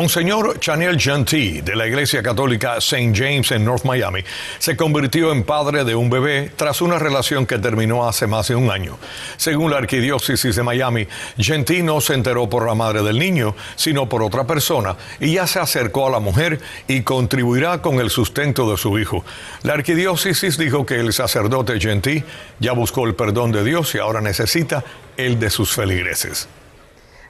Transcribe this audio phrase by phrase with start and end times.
[0.00, 3.12] Monseñor Chanel Gentil de la Iglesia Católica St.
[3.12, 4.20] James en North Miami
[4.60, 8.54] se convirtió en padre de un bebé tras una relación que terminó hace más de
[8.54, 8.96] un año.
[9.36, 14.08] Según la Arquidiócesis de Miami, Gentil no se enteró por la madre del niño, sino
[14.08, 18.70] por otra persona y ya se acercó a la mujer y contribuirá con el sustento
[18.70, 19.24] de su hijo.
[19.64, 22.22] La Arquidiócesis dijo que el sacerdote Gentil
[22.60, 24.84] ya buscó el perdón de Dios y ahora necesita
[25.16, 26.46] el de sus feligreses.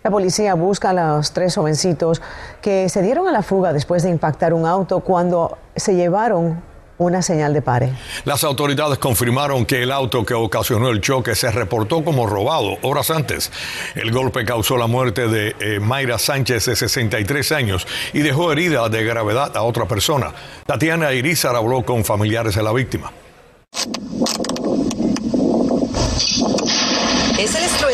[0.03, 2.23] La policía busca a los tres jovencitos
[2.63, 6.63] que se dieron a la fuga después de impactar un auto cuando se llevaron
[6.99, 7.93] una señal de pare.
[8.25, 13.11] Las autoridades confirmaron que el auto que ocasionó el choque se reportó como robado horas
[13.11, 13.51] antes.
[13.95, 18.89] El golpe causó la muerte de eh, Mayra Sánchez de 63 años y dejó herida
[18.89, 20.33] de gravedad a otra persona.
[20.67, 23.13] Tatiana Irizar habló con familiares de la víctima.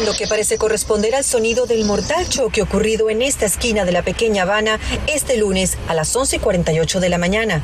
[0.04, 4.02] Estruendo que parece corresponder al sonido del mortal choque ocurrido en esta esquina de la
[4.02, 7.62] pequeña Habana este lunes a las 11:48 de la mañana.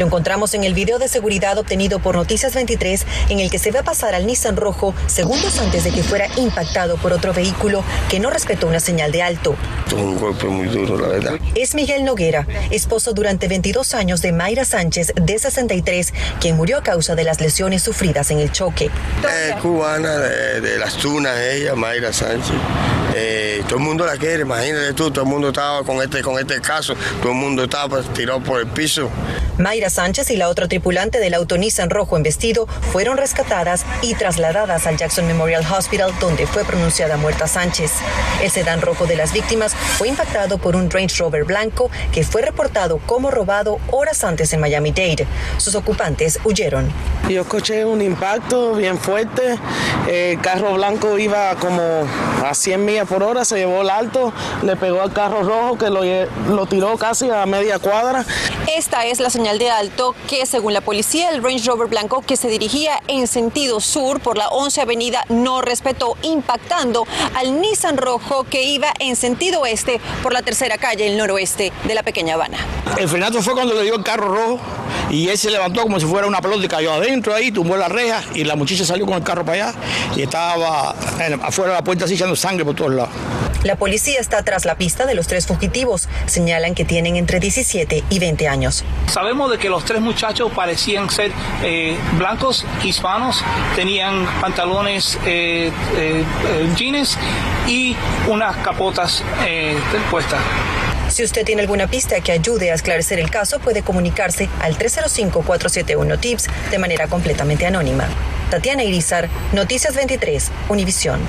[0.00, 3.70] Lo encontramos en el video de seguridad obtenido por Noticias 23 en el que se
[3.70, 8.18] ve pasar al Nissan rojo segundos antes de que fuera impactado por otro vehículo que
[8.18, 9.56] no respetó una señal de alto.
[9.94, 11.34] Un golpe muy duro, la verdad.
[11.54, 16.82] Es Miguel Noguera, esposo durante 22 años de Mayra Sánchez, de 63, quien murió a
[16.82, 18.88] causa de las lesiones sufridas en el choque.
[19.50, 22.56] Es cubana de, las tunas, ella, Mayra Sánchez.
[23.14, 26.38] Eh, todo el mundo la quiere, imagínate tú, todo el mundo estaba con este, con
[26.38, 29.10] este caso, todo el mundo estaba tirado por el piso.
[29.58, 34.14] Mayra Sánchez y la otra tripulante del auto Nissan rojo en vestido fueron rescatadas y
[34.14, 37.92] trasladadas al Jackson Memorial Hospital, donde fue pronunciada muerta Sánchez.
[38.42, 42.42] El sedán rojo de las víctimas fue impactado por un Range Rover blanco que fue
[42.42, 45.26] reportado como robado horas antes en Miami-Dade.
[45.58, 46.90] Sus ocupantes huyeron.
[47.28, 49.58] Yo escuché un impacto bien fuerte.
[50.08, 52.06] El carro blanco iba como
[52.44, 55.90] a 100 millas por hora, se llevó el alto, le pegó al carro rojo que
[55.90, 56.02] lo,
[56.54, 58.24] lo tiró casi a media cuadra.
[58.76, 59.70] Esta es la señal de
[60.28, 64.36] que, según la policía, el Range Rover blanco que se dirigía en sentido sur por
[64.36, 70.34] la 11 Avenida no respetó, impactando al Nissan rojo que iba en sentido oeste por
[70.34, 72.58] la tercera calle, el noroeste de la pequeña Habana.
[72.98, 74.60] El frenazo fue cuando le dio el carro rojo
[75.08, 77.88] y él se levantó como si fuera una pelota y cayó adentro ahí, tumbó la
[77.88, 79.78] reja y la muchacha salió con el carro para allá
[80.14, 80.90] y estaba
[81.42, 83.10] afuera de la puerta así echando sangre por todos lados.
[83.62, 86.08] La policía está tras la pista de los tres fugitivos.
[86.26, 88.84] Señalan que tienen entre 17 y 20 años.
[89.06, 91.30] Sabemos de que los tres muchachos parecían ser
[91.62, 93.44] eh, blancos, hispanos,
[93.76, 96.24] tenían pantalones eh, eh,
[96.76, 97.18] jeans
[97.68, 97.94] y
[98.28, 99.22] unas capotas
[100.10, 100.40] puestas.
[101.08, 106.46] Si usted tiene alguna pista que ayude a esclarecer el caso, puede comunicarse al 305-471-TIPS
[106.70, 108.06] de manera completamente anónima.
[108.48, 111.20] Tatiana Irizar, Noticias 23, Univisión.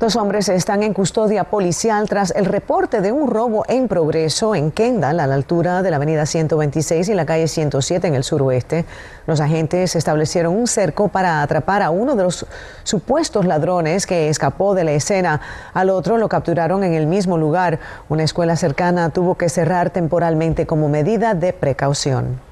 [0.00, 4.70] Dos hombres están en custodia policial tras el reporte de un robo en progreso en
[4.70, 8.86] Kendall, a la altura de la avenida 126 y la calle 107 en el suroeste.
[9.26, 12.46] Los agentes establecieron un cerco para atrapar a uno de los
[12.82, 15.42] supuestos ladrones que escapó de la escena.
[15.74, 17.78] Al otro lo capturaron en el mismo lugar.
[18.08, 22.49] Una escuela cercana tuvo que cerrar temporalmente como medida de precaución.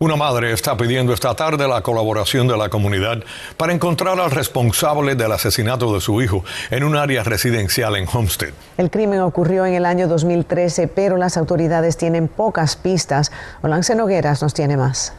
[0.00, 3.22] Una madre está pidiendo esta tarde la colaboración de la comunidad
[3.56, 8.52] para encontrar al responsable del asesinato de su hijo en un área residencial en Homestead.
[8.76, 13.30] El crimen ocurrió en el año 2013, pero las autoridades tienen pocas pistas.
[13.62, 15.14] Olance Nogueras nos tiene más.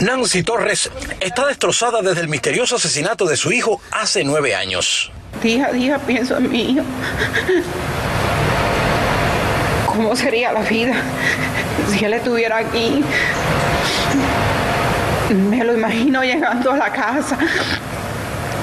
[0.00, 0.90] Nancy Torres
[1.20, 5.10] está destrozada desde el misterioso asesinato de su hijo hace nueve años.
[5.42, 6.84] Día a día pienso en mi hijo.
[9.96, 10.94] ¿Cómo sería la vida
[11.88, 13.04] si él estuviera aquí?
[15.50, 17.38] Me lo imagino llegando a la casa,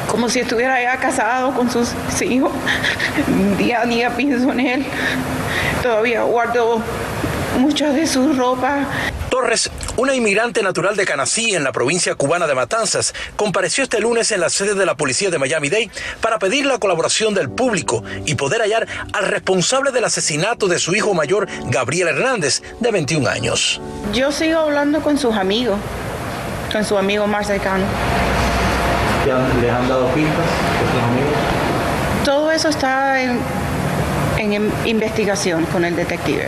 [0.10, 2.52] como si estuviera ya casado con sus hijos.
[3.58, 4.86] Día a día pienso en él.
[5.82, 6.82] Todavía guardo
[7.58, 8.86] mucha de su ropa.
[9.30, 9.72] Torres,
[10.02, 14.40] una inmigrante natural de Canací en la provincia cubana de Matanzas, compareció este lunes en
[14.40, 18.62] la sede de la policía de Miami-Dade para pedir la colaboración del público y poder
[18.62, 23.80] hallar al responsable del asesinato de su hijo mayor, Gabriel Hernández, de 21 años.
[24.12, 25.78] Yo sigo hablando con sus amigos,
[26.72, 27.86] con su amigo más cercano.
[29.24, 32.26] ¿Les han dado pistas a sus amigos?
[32.26, 33.40] Todo eso está en
[34.42, 36.48] en investigación con el detective.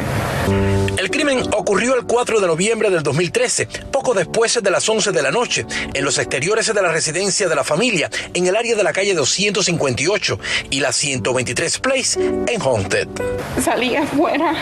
[0.97, 5.21] El crimen ocurrió el 4 de noviembre del 2013, poco después de las 11 de
[5.21, 8.83] la noche, en los exteriores de la residencia de la familia, en el área de
[8.83, 13.07] la calle 258 y la 123 Place en Haunted.
[13.63, 14.53] Salí afuera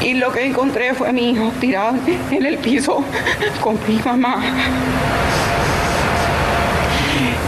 [0.00, 1.96] y lo que encontré fue mi hijo tirado
[2.30, 3.04] en el piso
[3.60, 4.42] con mi mamá.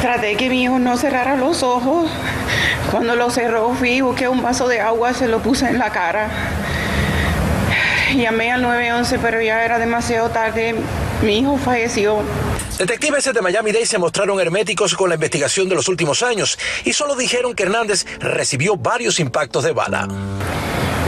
[0.02, 2.10] Traté que mi hijo no cerrara los ojos.
[2.90, 6.28] Cuando lo cerró fui, busqué un vaso de agua, se lo puse en la cara.
[8.14, 10.74] Llamé al 911, pero ya era demasiado tarde.
[11.22, 12.22] Mi hijo falleció.
[12.78, 17.14] Detectives de Miami-Dade se mostraron herméticos con la investigación de los últimos años y solo
[17.14, 20.08] dijeron que Hernández recibió varios impactos de bala.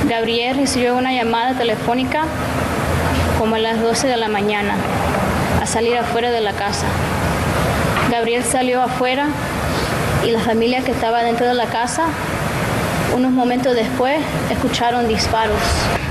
[0.09, 2.27] Gabriel recibió una llamada telefónica
[3.39, 4.77] como a las 12 de la mañana
[5.61, 6.87] a salir afuera de la casa.
[8.11, 9.29] Gabriel salió afuera
[10.27, 12.07] y la familia que estaba dentro de la casa,
[13.15, 14.19] unos momentos después,
[14.51, 15.59] escucharon disparos.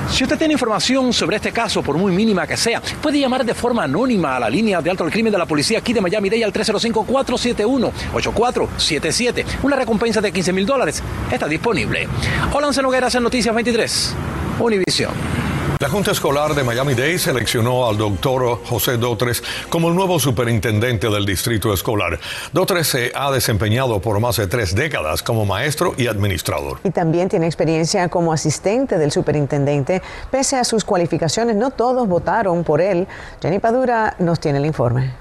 [0.09, 3.55] Si usted tiene información sobre este caso, por muy mínima que sea, puede llamar de
[3.55, 6.43] forma anónima a la línea de alto al crimen de la policía aquí de Miami-Dade
[6.43, 9.45] al 305-471-8477.
[9.63, 11.01] Una recompensa de 15 mil dólares
[11.31, 12.07] está disponible.
[12.51, 14.15] Hola, Nogueras en Noticias 23,
[14.59, 15.42] Univision.
[15.83, 21.25] La Junta Escolar de Miami-Dade seleccionó al doctor José Dotres como el nuevo superintendente del
[21.25, 22.21] distrito escolar.
[22.53, 26.79] Dotres se ha desempeñado por más de tres décadas como maestro y administrador.
[26.85, 30.01] Y también tiene experiencia como asistente del superintendente.
[30.31, 33.05] Pese a sus cualificaciones, no todos votaron por él.
[33.41, 35.11] Jenny Padura nos tiene el informe.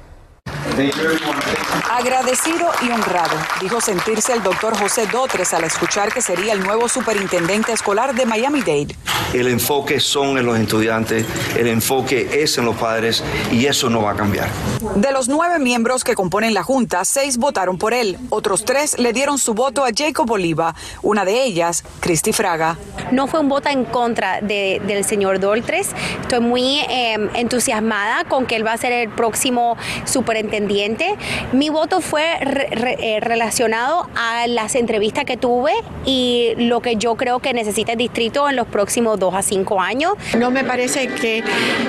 [1.95, 6.89] Agradecido y honrado, dijo sentirse el doctor José Dotres al escuchar que sería el nuevo
[6.89, 8.97] superintendente escolar de Miami-Dade.
[9.35, 14.01] El enfoque son en los estudiantes, el enfoque es en los padres y eso no
[14.01, 14.49] va a cambiar.
[14.97, 18.19] De los nueve miembros que componen la Junta, seis votaron por él.
[18.31, 22.79] Otros tres le dieron su voto a Jacob Oliva, una de ellas, Cristi Fraga.
[23.11, 25.91] No fue un voto en contra del señor Dotres.
[26.23, 31.17] Estoy muy em, entusiasmada con que él va a ser el próximo superintendente.
[31.53, 35.73] Mi voto fue eh, relacionado a las entrevistas que tuve
[36.05, 39.81] y lo que yo creo que necesita el distrito en los próximos dos a cinco
[39.81, 40.15] años.
[40.39, 41.43] No me parece que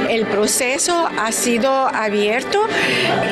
[0.10, 2.60] el proceso ha sido abierto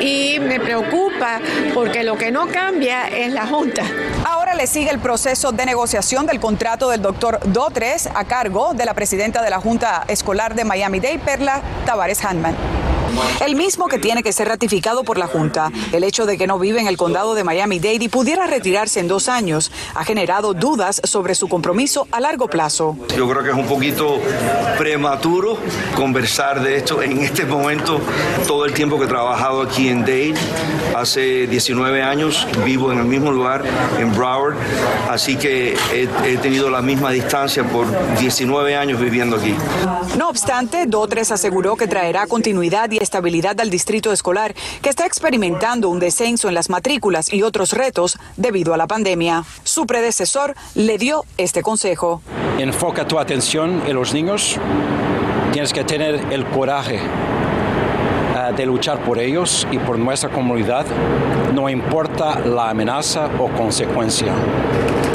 [0.00, 1.40] y me preocupa
[1.74, 3.82] porque lo que no cambia es la Junta.
[4.24, 8.84] Ahora le sigue el proceso de negociación del contrato del doctor Dotres a cargo de
[8.84, 12.91] la presidenta de la Junta Escolar de Miami-Dade, Perla Tavares Handman.
[13.44, 15.70] El mismo que tiene que ser ratificado por la Junta.
[15.92, 19.08] El hecho de que no vive en el condado de Miami-Dade y pudiera retirarse en
[19.08, 22.96] dos años ha generado dudas sobre su compromiso a largo plazo.
[23.16, 24.20] Yo creo que es un poquito
[24.78, 25.58] prematuro
[25.96, 28.00] conversar de esto en este momento.
[28.46, 30.34] Todo el tiempo que he trabajado aquí en Dade,
[30.96, 33.62] hace 19 años, vivo en el mismo lugar,
[33.98, 34.56] en Broward,
[35.10, 37.86] así que he, he tenido la misma distancia por
[38.18, 39.54] 19 años viviendo aquí.
[40.16, 45.88] No obstante, Dotres aseguró que traerá continuidad y estabilidad al distrito escolar, que está experimentando
[45.88, 49.44] un descenso en las matrículas y otros retos debido a la pandemia.
[49.64, 52.22] Su predecesor le dio este consejo.
[52.58, 54.56] Enfoca tu atención en los niños.
[55.52, 57.00] Tienes que tener el coraje
[58.34, 60.86] ah, de luchar por ellos y por nuestra comunidad,
[61.52, 64.32] no importa la amenaza o consecuencia.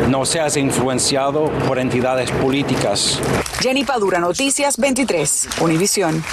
[0.10, 3.19] No seas influenciado por entidades políticas.
[3.60, 6.24] Jenny Padura, Noticias 23, Univisión.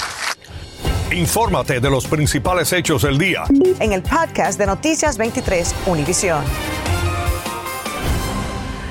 [1.14, 3.44] Infórmate de los principales hechos del día.
[3.78, 6.42] En el podcast de Noticias 23, Univisión.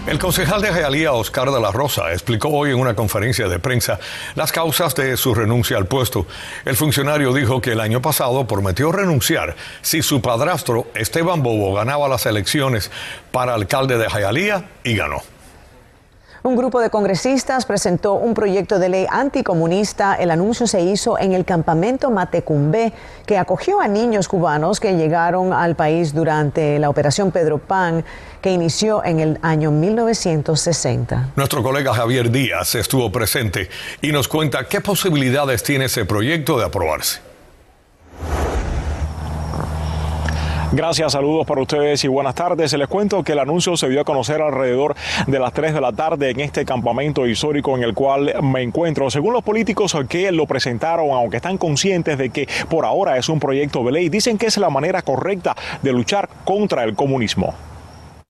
[0.07, 3.99] El concejal de Jayalía, Oscar de la Rosa, explicó hoy en una conferencia de prensa
[4.35, 6.25] las causas de su renuncia al puesto.
[6.63, 12.07] El funcionario dijo que el año pasado prometió renunciar si su padrastro, Esteban Bobo, ganaba
[12.07, 12.89] las elecciones
[13.31, 15.21] para alcalde de Jayalía y ganó.
[16.45, 20.15] Un grupo de congresistas presentó un proyecto de ley anticomunista.
[20.15, 22.91] El anuncio se hizo en el campamento Matecumbé,
[23.25, 28.03] que acogió a niños cubanos que llegaron al país durante la Operación Pedro Pan,
[28.41, 31.29] que inició en el año 1960.
[31.37, 33.69] Nuestro colega Javier Díaz estuvo presente
[34.01, 37.32] y nos cuenta qué posibilidades tiene ese proyecto de aprobarse.
[40.75, 42.73] Gracias, saludos para ustedes y buenas tardes.
[42.73, 44.95] Les cuento que el anuncio se dio a conocer alrededor
[45.27, 49.11] de las 3 de la tarde en este campamento histórico en el cual me encuentro.
[49.11, 53.39] Según los políticos que lo presentaron, aunque están conscientes de que por ahora es un
[53.39, 57.53] proyecto de ley, dicen que es la manera correcta de luchar contra el comunismo.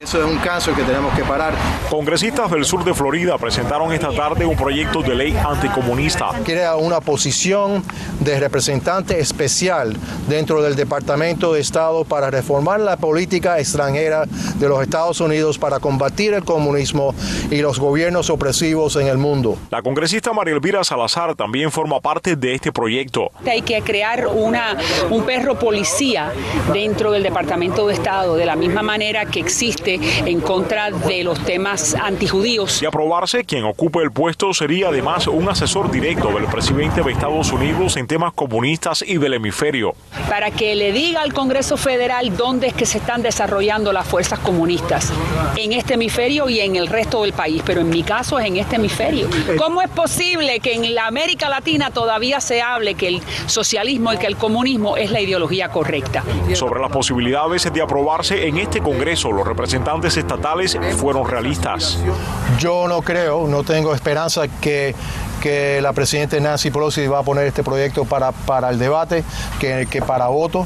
[0.03, 1.53] Eso es un caso que tenemos que parar.
[1.89, 6.29] Congresistas del sur de Florida presentaron esta tarde un proyecto de ley anticomunista.
[6.43, 7.81] Crea una posición
[8.19, 9.95] de representante especial
[10.27, 15.79] dentro del Departamento de Estado para reformar la política extranjera de los Estados Unidos para
[15.79, 17.15] combatir el comunismo
[17.49, 19.57] y los gobiernos opresivos en el mundo.
[19.71, 23.31] La congresista María Elvira Salazar también forma parte de este proyecto.
[23.49, 24.77] Hay que crear una,
[25.09, 26.33] un perro policía
[26.73, 31.23] dentro del Departamento de Estado, de la misma manera que existe fuerte en contra de
[31.23, 32.81] los temas antijudíos.
[32.81, 37.51] Y aprobarse, quien ocupe el puesto sería además un asesor directo del presidente de Estados
[37.51, 39.95] Unidos en temas comunistas y del hemisferio.
[40.29, 44.39] Para que le diga al Congreso Federal dónde es que se están desarrollando las fuerzas
[44.39, 45.11] comunistas,
[45.57, 48.57] en este hemisferio y en el resto del país, pero en mi caso es en
[48.57, 49.27] este hemisferio.
[49.57, 54.17] ¿Cómo es posible que en la América Latina todavía se hable que el socialismo y
[54.17, 56.23] que el comunismo es la ideología correcta?
[56.53, 59.72] Sobre las posibilidades de aprobarse en este Congreso, los representantes
[60.17, 61.99] estatales fueron realistas.
[62.59, 64.95] Yo no creo, no tengo esperanza que
[65.43, 69.25] que la presidenta Nancy Pelosi va a poner este proyecto para, para el debate,
[69.59, 70.65] que, que para voto,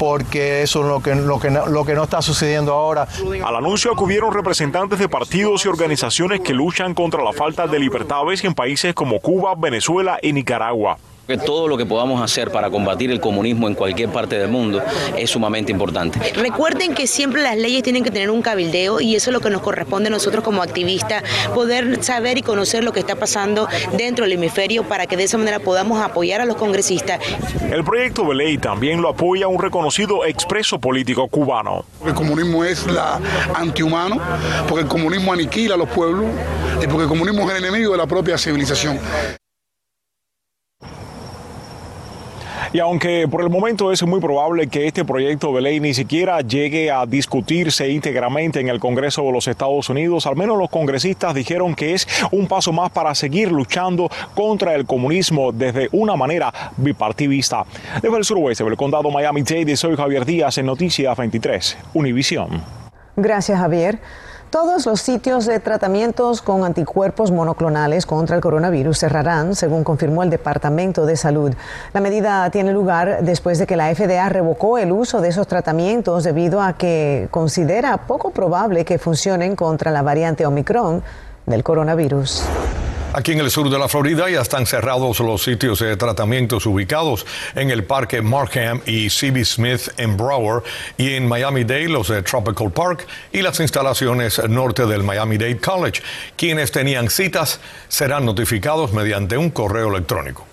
[0.00, 3.06] porque eso es lo que, lo, que, lo que no está sucediendo ahora.
[3.44, 8.42] Al anuncio acudieron representantes de partidos y organizaciones que luchan contra la falta de libertades
[8.42, 10.98] en países como Cuba, Venezuela y Nicaragua.
[11.44, 14.82] Todo lo que podamos hacer para combatir el comunismo en cualquier parte del mundo
[15.16, 16.20] es sumamente importante.
[16.34, 19.50] Recuerden que siempre las leyes tienen que tener un cabildeo y eso es lo que
[19.50, 24.24] nos corresponde a nosotros como activistas, poder saber y conocer lo que está pasando dentro
[24.24, 27.20] del hemisferio para que de esa manera podamos apoyar a los congresistas.
[27.70, 31.84] El proyecto de ley también lo apoya un reconocido expreso político cubano.
[32.04, 33.20] El comunismo es la
[33.54, 34.20] antihumano,
[34.68, 36.26] porque el comunismo aniquila a los pueblos
[36.82, 38.98] y porque el comunismo es el enemigo de la propia civilización.
[42.72, 46.40] Y aunque por el momento es muy probable que este proyecto de ley ni siquiera
[46.40, 51.34] llegue a discutirse íntegramente en el Congreso de los Estados Unidos, al menos los congresistas
[51.34, 56.52] dijeron que es un paso más para seguir luchando contra el comunismo desde una manera
[56.76, 57.64] bipartidista.
[58.02, 62.62] Desde el suroeste del condado Miami-Dade, soy Javier Díaz en Noticias 23, Univisión.
[63.16, 63.98] Gracias, Javier.
[64.50, 70.30] Todos los sitios de tratamientos con anticuerpos monoclonales contra el coronavirus cerrarán, según confirmó el
[70.30, 71.52] Departamento de Salud.
[71.92, 76.22] La medida tiene lugar después de que la FDA revocó el uso de esos tratamientos
[76.22, 81.02] debido a que considera poco probable que funcionen contra la variante Omicron
[81.44, 82.44] del coronavirus.
[83.16, 87.24] Aquí en el sur de la Florida ya están cerrados los sitios de tratamientos ubicados
[87.54, 89.42] en el Parque Markham y C.B.
[89.42, 90.64] Smith en Broward
[90.98, 96.02] y en Miami-Dade los de Tropical Park y las instalaciones norte del Miami-Dade College.
[96.36, 97.58] Quienes tenían citas
[97.88, 100.44] serán notificados mediante un correo electrónico.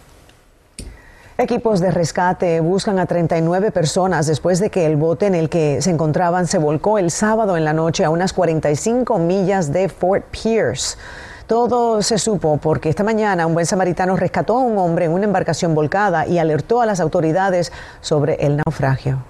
[1.38, 5.82] Equipos de rescate buscan a 39 personas después de que el bote en el que
[5.82, 10.24] se encontraban se volcó el sábado en la noche a unas 45 millas de Fort
[10.32, 10.96] Pierce.
[11.54, 15.26] Todo se supo porque esta mañana un buen samaritano rescató a un hombre en una
[15.26, 19.24] embarcación volcada y alertó a las autoridades sobre el naufragio.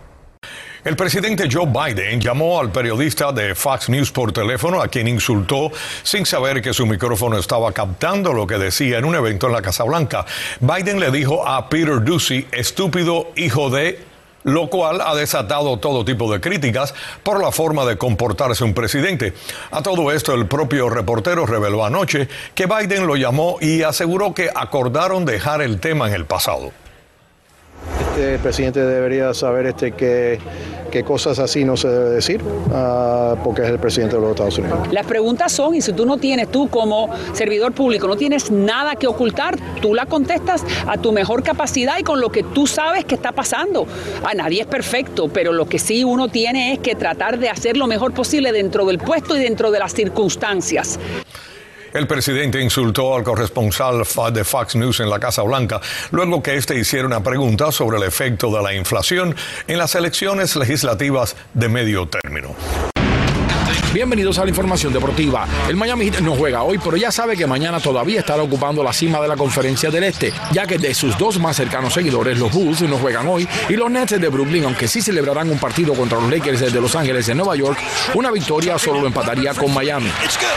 [0.85, 5.69] El presidente Joe Biden llamó al periodista de Fox News por teléfono a quien insultó
[6.03, 9.61] sin saber que su micrófono estaba captando lo que decía en un evento en la
[9.61, 10.25] Casa Blanca.
[10.61, 14.12] Biden le dijo a Peter Ducey, estúpido hijo de
[14.43, 19.33] lo cual ha desatado todo tipo de críticas por la forma de comportarse un presidente.
[19.71, 24.49] A todo esto, el propio reportero reveló anoche que Biden lo llamó y aseguró que
[24.53, 26.71] acordaron dejar el tema en el pasado.
[27.99, 30.39] Este presidente debería saber este que
[30.93, 34.59] que cosas así no se debe decir uh, porque es el presidente de los Estados
[34.59, 34.79] Unidos.
[34.91, 38.95] Las preguntas son, y si tú no tienes, tú como servidor público, no tienes nada
[38.95, 43.05] que ocultar, tú la contestas a tu mejor capacidad y con lo que tú sabes
[43.05, 43.87] que está pasando.
[44.23, 47.75] A nadie es perfecto, pero lo que sí uno tiene es que tratar de hacer
[47.75, 50.99] lo mejor posible dentro del puesto y dentro de las circunstancias.
[51.93, 55.79] El presidente insultó al corresponsal de Fox News en la Casa Blanca
[56.11, 59.35] luego que éste hiciera una pregunta sobre el efecto de la inflación
[59.67, 62.55] en las elecciones legislativas de medio término.
[63.93, 65.47] Bienvenidos a la información deportiva.
[65.69, 68.91] El Miami Heat no juega hoy, pero ya sabe que mañana todavía estará ocupando la
[68.91, 72.51] cima de la conferencia del Este, ya que de sus dos más cercanos seguidores, los
[72.51, 76.19] Bulls no juegan hoy y los Nets de Brooklyn, aunque sí celebrarán un partido contra
[76.19, 77.77] los Lakers de Los Ángeles de Nueva York,
[78.15, 80.09] una victoria solo lo empataría con Miami.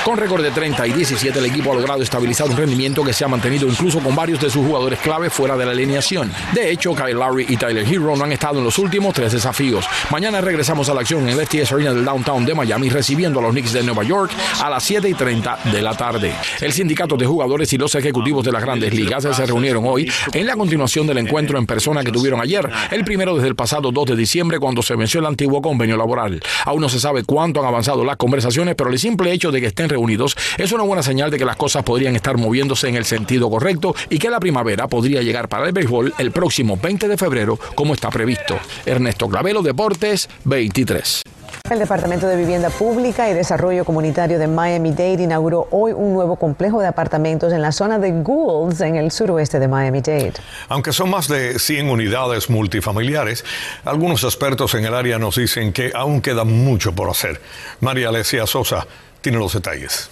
[0.02, 3.26] Con récord de 30 y 17, el equipo ha logrado estabilizar un rendimiento que se
[3.26, 6.32] ha mantenido incluso con varios de sus jugadores clave fuera de la alineación.
[6.54, 9.84] De hecho, Kyle Lowry y Tyler Hero no han estado en los últimos tres desafíos.
[10.08, 13.42] Mañana regresamos a la acción en el STS Arena del Downtown de Miami, recibiendo a
[13.42, 14.30] los Knicks de Nueva York
[14.62, 16.32] a las 7 y 30 de la tarde.
[16.60, 20.46] El sindicato de jugadores y los ejecutivos de las grandes ligas se reunieron hoy en
[20.46, 24.06] la continuación del encuentro en persona que tuvieron ayer, el primero desde el pasado 2
[24.06, 26.40] de diciembre cuando se venció el antiguo convenio laboral.
[26.64, 29.66] Aún no se sabe cuánto han avanzado las conversaciones, pero el simple hecho de que
[29.66, 33.04] estén reunidos es una buena señal de que las cosas podrían estar moviéndose en el
[33.04, 37.16] sentido correcto y que la primavera podría llegar para el béisbol el próximo 20 de
[37.16, 38.58] febrero como está previsto.
[38.84, 41.22] Ernesto Clavelo, Deportes 23.
[41.70, 46.80] El Departamento de Vivienda Pública y Desarrollo Comunitario de Miami-Dade inauguró hoy un nuevo complejo
[46.80, 50.34] de apartamentos en la zona de Goulds, en el suroeste de Miami-Dade.
[50.68, 53.44] Aunque son más de 100 unidades multifamiliares,
[53.84, 57.40] algunos expertos en el área nos dicen que aún queda mucho por hacer.
[57.80, 58.86] María Alesia Sosa
[59.20, 60.08] tiene los detalles.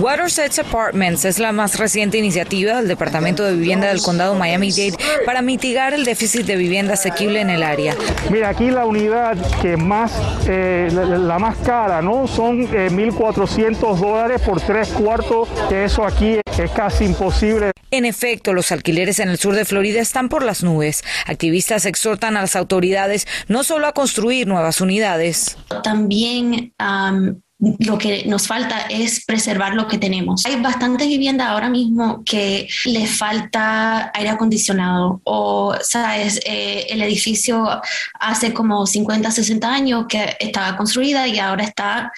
[0.00, 5.42] Watersedge Apartments es la más reciente iniciativa del Departamento de Vivienda del Condado Miami-Dade para
[5.42, 7.94] mitigar el déficit de vivienda asequible en el área.
[8.30, 10.12] Mira, aquí la unidad que más,
[10.48, 12.26] eh, la, más cara, ¿no?
[12.26, 17.72] Son 1.400 eh, dólares por tres cuartos, que eso aquí es casi imposible.
[17.90, 21.04] En efecto, los alquileres en el sur de Florida están por las nubes.
[21.26, 25.58] Activistas exhortan a las autoridades no solo a construir nuevas unidades.
[25.82, 26.72] También
[27.60, 30.46] lo que nos falta es preservar lo que tenemos.
[30.46, 37.80] Hay bastante vivienda ahora mismo que le falta aire acondicionado o, sabes, eh, el edificio
[38.18, 42.12] hace como 50, 60 años que estaba construida y ahora está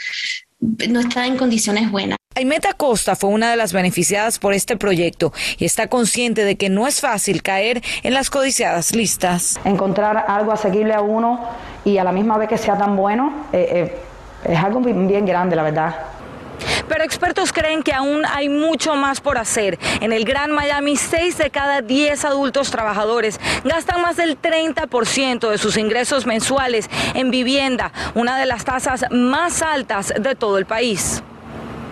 [0.88, 2.16] no está en condiciones buenas.
[2.34, 6.70] Aimeta Costa fue una de las beneficiadas por este proyecto y está consciente de que
[6.70, 9.61] no es fácil caer en las codiciadas listas.
[9.64, 11.40] Encontrar algo asequible a uno
[11.84, 13.49] y a la misma vez que sea tan bueno.
[13.52, 14.12] Eh, eh,
[14.44, 15.94] es algo bien grande, la verdad.
[16.88, 19.78] Pero expertos creen que aún hay mucho más por hacer.
[20.00, 25.58] En el Gran Miami, 6 de cada 10 adultos trabajadores gastan más del 30% de
[25.58, 31.22] sus ingresos mensuales en vivienda, una de las tasas más altas de todo el país.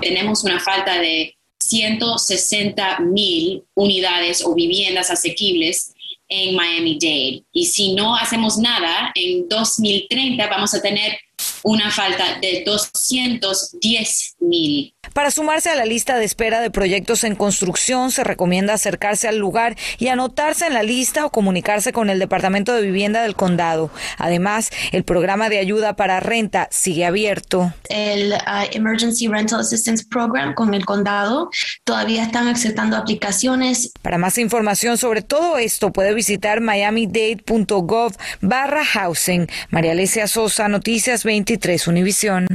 [0.00, 5.94] Tenemos una falta de 160 mil unidades o viviendas asequibles
[6.28, 7.44] en Miami-Dade.
[7.52, 11.18] Y si no hacemos nada, en 2030 vamos a tener
[11.62, 14.94] una falta de 210 mil.
[15.12, 19.38] Para sumarse a la lista de espera de proyectos en construcción, se recomienda acercarse al
[19.38, 23.90] lugar y anotarse en la lista o comunicarse con el Departamento de Vivienda del Condado.
[24.18, 27.72] Además, el programa de ayuda para renta sigue abierto.
[27.88, 31.50] El uh, Emergency Rental Assistance Program con el condado
[31.84, 33.92] todavía están aceptando aplicaciones.
[34.02, 39.48] Para más información sobre todo esto, puede visitar miamidade.gov barra housing.
[39.70, 41.49] María Alesia Sosa, Noticias 20
[41.88, 42.46] Univisión.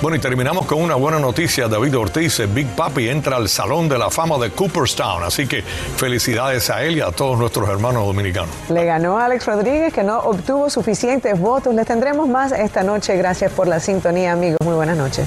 [0.00, 1.68] Bueno, y terminamos con una buena noticia.
[1.68, 5.22] David Ortiz, Big Papi, entra al Salón de la Fama de Cooperstown.
[5.24, 8.50] Así que felicidades a él y a todos nuestros hermanos dominicanos.
[8.70, 11.74] Le ganó a Alex Rodríguez, que no obtuvo suficientes votos.
[11.74, 13.16] Les tendremos más esta noche.
[13.16, 14.58] Gracias por la sintonía, amigos.
[14.64, 15.26] Muy buenas noches.